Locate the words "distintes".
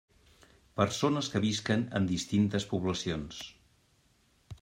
2.13-2.67